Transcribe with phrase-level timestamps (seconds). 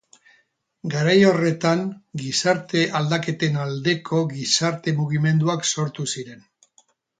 [0.93, 1.83] Garai horretan
[2.21, 6.45] gizarte aldaketen aldeko gizarte mugimenduak sortu ziren.